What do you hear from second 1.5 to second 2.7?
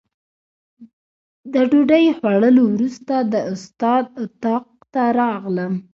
د ډوډۍ خوړلو